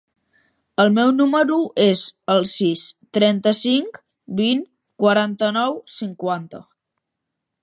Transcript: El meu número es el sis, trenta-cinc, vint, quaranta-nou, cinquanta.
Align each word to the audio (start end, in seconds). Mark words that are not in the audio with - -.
El 0.83 0.87
meu 0.95 1.11
número 1.17 1.57
es 1.83 2.01
el 2.37 2.41
sis, 2.53 2.87
trenta-cinc, 3.19 4.03
vint, 4.43 4.67
quaranta-nou, 5.05 5.81
cinquanta. 6.01 6.69